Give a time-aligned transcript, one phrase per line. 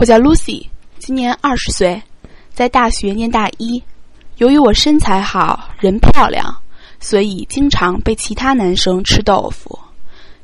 [0.00, 0.66] 我叫 Lucy，
[0.98, 2.02] 今年二十岁，
[2.54, 3.82] 在大学念大一。
[4.38, 6.56] 由于我身材好，人漂亮，
[7.00, 9.78] 所以经常被其他男生吃豆腐。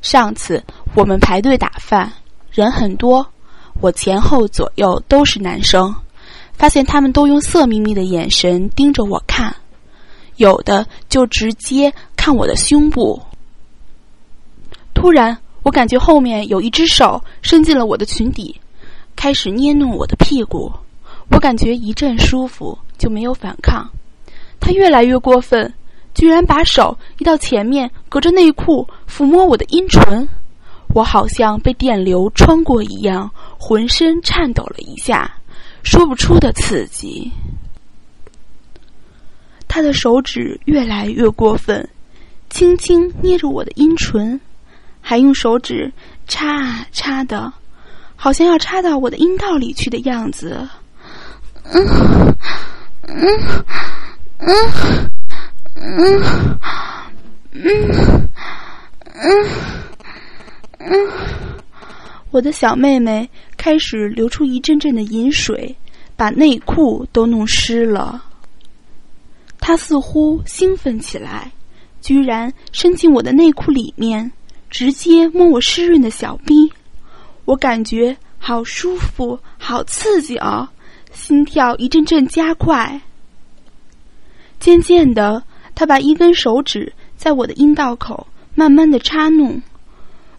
[0.03, 2.13] 上次我们排队打饭，
[2.51, 3.27] 人很多，
[3.81, 5.91] 我前后左右都是男生，
[6.53, 9.55] 发现他们都用色眯眯的眼神盯着我看，
[10.35, 13.19] 有的就直接看我的胸部。
[14.93, 18.55] 突然，我感觉后面有一只手伸进了我的裙底。
[19.17, 20.71] 开始捏弄我的屁股，
[21.31, 23.89] 我感觉一阵舒服，就没有反抗。
[24.59, 25.73] 他越来越过分，
[26.13, 30.29] 居然把手移到前面，隔着内裤抚摸我的阴唇。
[30.93, 35.33] 我好像被电流穿过一样，浑身颤抖了一下，
[35.83, 37.31] 说不出的刺激。
[39.67, 41.87] 他的手指越来越过分，
[42.49, 44.39] 轻轻捏着我的阴唇，
[45.01, 45.91] 还用手指
[46.27, 47.51] 插啊插的。
[48.17, 50.67] 好像要插到我的阴道里去的样子，
[51.71, 51.87] 嗯
[53.07, 53.25] 嗯
[54.39, 54.49] 嗯
[55.75, 56.23] 嗯
[57.53, 57.91] 嗯
[59.13, 59.47] 嗯
[60.79, 61.09] 嗯，
[62.31, 65.75] 我的小妹妹开始流出一阵阵的饮水，
[66.15, 68.23] 把内裤都弄湿了。
[69.59, 71.51] 她似乎兴奋起来，
[72.01, 74.31] 居然伸进我的内裤里面，
[74.69, 76.71] 直接摸我湿润的小逼。
[77.47, 80.67] 我感觉好舒服，好刺激哦，
[81.13, 82.99] 心跳一阵阵加快。
[84.59, 89.61] 渐渐的，他把一根手指在我的阴道口慢慢的插弄，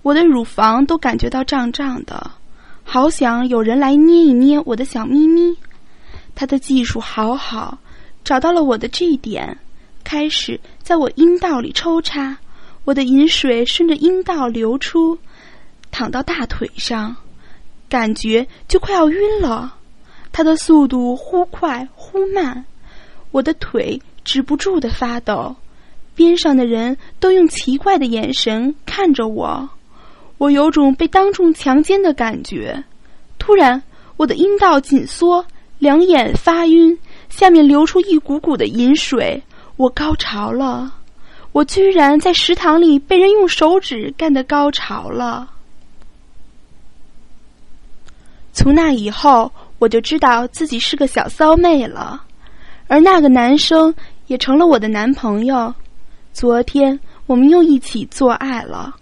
[0.03, 2.31] 我的乳房都感觉到胀胀的，
[2.85, 5.57] 好想有人来捏一捏我的小咪咪。
[6.35, 7.79] 他的技术好好，
[8.23, 9.59] 找到了我的这一点，
[10.05, 12.37] 开始在我阴道里抽插，
[12.85, 15.17] 我的饮水顺着阴道流出。
[15.99, 17.17] 躺到大腿上，
[17.89, 19.75] 感觉就快要晕了。
[20.31, 22.65] 他的速度忽快忽慢，
[23.33, 25.57] 我的腿止不住的发抖。
[26.15, 29.69] 边上的人都用奇怪的眼神看着我，
[30.39, 32.85] 我有种被当众强奸的感觉。
[33.37, 33.83] 突然，
[34.17, 35.45] 我的阴道紧缩，
[35.81, 36.97] 两眼发晕，
[37.29, 39.43] 下面流出一股股的饮水。
[39.77, 40.95] 我高潮了，
[41.51, 45.55] 我居然在食堂里被人用手指干的高潮了。
[48.59, 52.21] 从那以后，我就知道自己是个小骚妹了，
[52.89, 53.95] 而那个男生
[54.27, 55.73] 也成了我的男朋友。
[56.33, 58.97] 昨天我们又一起做爱了，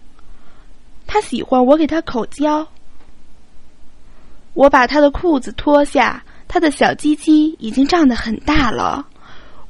[1.07, 2.69] 他喜欢我给他口交。
[4.53, 9.07] 我把他的裤子脱下，他的小鸡鸡已经胀得很大了。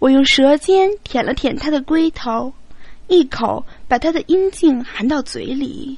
[0.00, 2.52] 我用舌尖舔了舔他的龟头，
[3.06, 5.96] 一口把他的阴茎含到嘴里。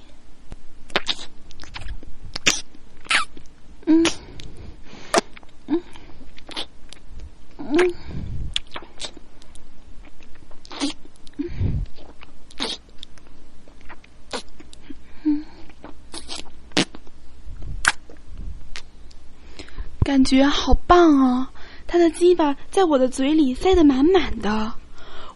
[3.91, 4.05] 嗯，
[5.67, 5.83] 嗯，
[15.25, 15.45] 嗯，
[20.01, 21.47] 感觉好棒哦！
[21.87, 24.71] 他的鸡巴在我的嘴里塞得满满的，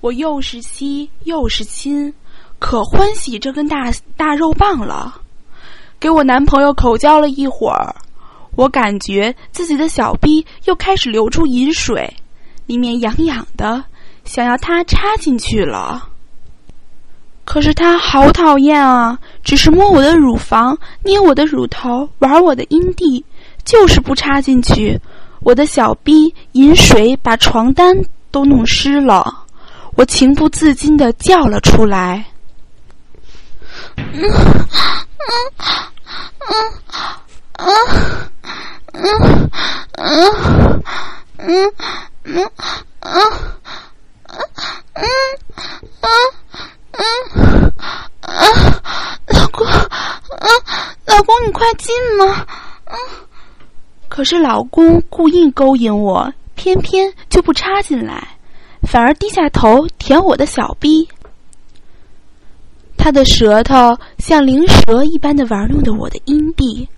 [0.02, 2.12] 我又是吸又是亲，
[2.58, 5.22] 可欢喜这根大大肉棒了。
[5.98, 7.96] 给我男朋友口交了一会儿。
[8.54, 12.14] 我感觉自己的小逼又开始流出饮水，
[12.66, 13.82] 里面痒痒的，
[14.24, 16.08] 想要他插进去了。
[17.44, 23.24] 可是他好讨厌啊，只是摸我的乳房，捏我的乳头，玩我的阴蒂，
[23.64, 25.00] 就是不插进去。
[25.40, 27.96] 我的小逼饮水把床单
[28.30, 29.44] 都弄湿了，
[29.96, 32.24] 我情不自禁的叫了出来。
[33.96, 34.22] 嗯。
[35.22, 35.38] 嗯
[36.48, 36.72] 嗯
[37.58, 38.11] 嗯
[41.52, 41.72] 嗯
[42.24, 42.50] 嗯
[43.00, 43.12] 嗯
[44.24, 44.34] 嗯
[44.94, 45.04] 嗯
[46.92, 47.72] 嗯，
[49.26, 50.48] 老公，嗯，
[51.06, 52.46] 老公你快进嘛，
[52.86, 52.96] 嗯。
[54.08, 58.28] 可是老公故意勾引我，偏偏就不插进来，
[58.82, 61.06] 反而低下头舔我的小逼。
[62.96, 66.88] 他的舌头像灵蛇一般的玩弄着我的阴蒂。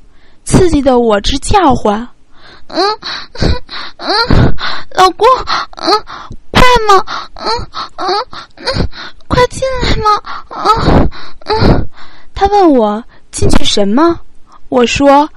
[0.44, 2.06] 刺激的我直叫唤，
[2.68, 2.98] 嗯
[3.98, 4.54] 嗯，
[4.94, 5.26] 老公，
[5.76, 5.90] 嗯，
[6.50, 7.48] 快嘛，嗯
[7.96, 8.06] 嗯
[8.56, 8.88] 嗯，
[9.28, 10.10] 快进来嘛，
[10.50, 11.10] 嗯
[11.46, 11.88] 嗯。
[12.34, 14.18] 他问我进去什么？
[14.68, 15.28] 我说，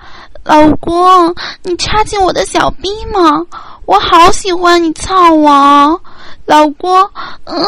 [0.44, 3.46] 老公，你插进我的小逼吗？
[3.86, 6.02] 我好喜欢你操我，
[6.46, 6.92] 老公，
[7.46, 7.66] 嗯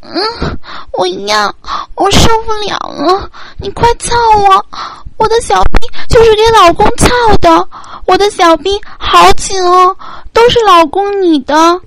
[0.00, 0.58] 嗯，
[0.92, 1.54] 我要，
[1.94, 4.66] 我受不了了，你快操我。
[5.18, 7.08] 我的小逼就是给老公操
[7.40, 7.68] 的，
[8.06, 9.96] 我的小兵好紧哦，
[10.32, 11.80] 都是老公你的。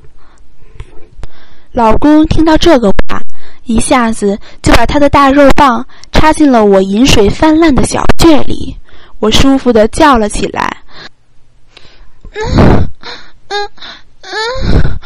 [1.71, 3.19] 老公听到这个话，
[3.65, 8.77] 一下子就把他的大肉棒插进了我饮水泛滥的小穴里，
[9.19, 10.77] 我舒服的叫了起来。
[12.31, 12.89] 嗯
[13.49, 13.69] 嗯
[14.21, 14.99] 嗯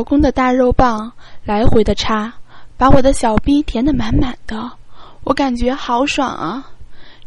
[0.00, 1.12] 老公的大肉棒
[1.44, 2.32] 来回的插，
[2.78, 4.72] 把我的小逼填得满满的，
[5.24, 6.64] 我感觉好爽啊！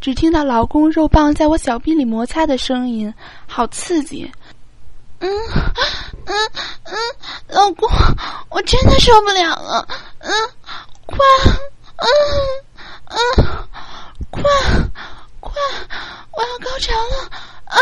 [0.00, 3.14] 只听到老公肉棒在我小臂里摩擦的声音，
[3.46, 4.28] 好刺激。
[5.20, 5.30] 嗯
[6.26, 6.34] 嗯
[6.82, 6.96] 嗯，
[7.46, 7.88] 老公，
[8.50, 9.86] 我真的受不了了。
[10.18, 10.32] 嗯，
[11.06, 11.16] 快，
[11.94, 12.06] 嗯
[13.06, 13.18] 嗯，
[14.32, 14.42] 快
[15.38, 15.52] 快，
[16.32, 17.30] 我要高潮了
[17.66, 17.78] 啊！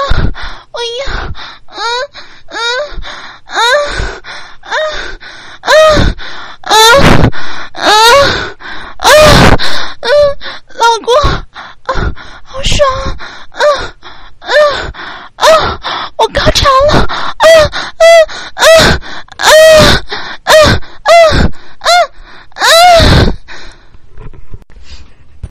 [12.63, 13.52] 我说。